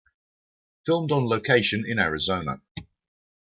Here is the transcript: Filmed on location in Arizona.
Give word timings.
Filmed 0.83 1.11
on 1.11 1.27
location 1.27 1.85
in 1.87 1.99
Arizona. 1.99 2.59